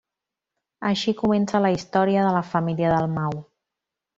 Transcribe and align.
Així 0.91 1.13
comença 1.19 1.61
la 1.65 1.71
història 1.75 2.25
de 2.29 2.33
la 2.39 2.43
família 2.55 2.95
Dalmau. 2.95 3.39